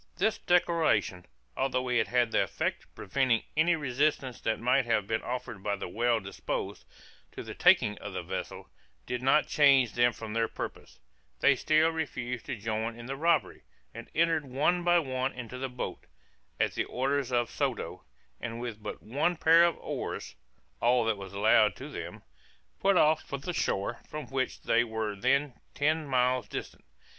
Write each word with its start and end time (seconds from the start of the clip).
This 0.17 0.39
declaration, 0.39 1.27
although 1.55 1.87
it 1.87 2.07
had 2.07 2.31
the 2.31 2.41
effect 2.41 2.85
of 2.85 2.95
preventing 2.95 3.43
any 3.55 3.75
resistance 3.75 4.41
that 4.41 4.59
might 4.59 4.85
have 4.85 5.05
been 5.05 5.21
offered 5.21 5.61
by 5.61 5.75
the 5.75 5.87
well 5.87 6.19
disposed, 6.19 6.85
to 7.33 7.43
the 7.43 7.53
taking 7.53 7.99
of 7.99 8.13
the 8.13 8.23
vessel, 8.23 8.67
did 9.05 9.21
not 9.21 9.45
change 9.45 9.93
them 9.93 10.11
from 10.11 10.33
their 10.33 10.47
purpose; 10.47 10.99
they 11.39 11.55
still 11.55 11.89
refused 11.91 12.47
to 12.47 12.55
join 12.55 12.97
in 12.97 13.05
the 13.05 13.15
robbery, 13.15 13.61
and 13.93 14.09
entered 14.15 14.43
one 14.47 14.83
by 14.83 14.97
one 14.97 15.33
into 15.33 15.59
the 15.59 15.69
boat, 15.69 16.07
at 16.59 16.73
the 16.73 16.85
orders 16.85 17.31
of 17.31 17.51
Soto, 17.51 18.03
and 18.39 18.59
with 18.59 18.81
but 18.81 19.03
one 19.03 19.37
pair 19.37 19.63
of 19.63 19.77
oars 19.77 20.33
(all 20.81 21.05
that 21.05 21.15
was 21.17 21.31
allowed 21.31 21.75
to 21.75 21.89
them) 21.89 22.23
put 22.79 22.97
off 22.97 23.21
for 23.21 23.37
the 23.37 23.53
shore, 23.53 23.99
from 24.09 24.25
which 24.31 24.61
they 24.63 24.83
were 24.83 25.15
then 25.15 25.53
ten 25.75 26.07
miles 26.07 26.47
distant. 26.47 26.85